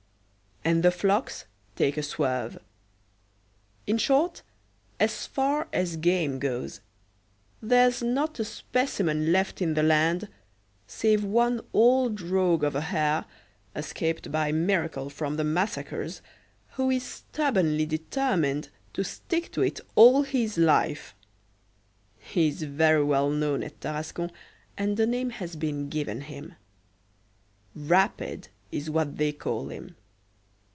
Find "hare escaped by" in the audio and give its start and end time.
12.81-14.51